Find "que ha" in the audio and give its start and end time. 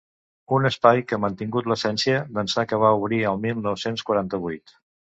1.11-1.21